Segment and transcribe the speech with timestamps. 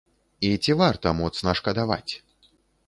[0.47, 2.13] І ці варта моцна шкадаваць?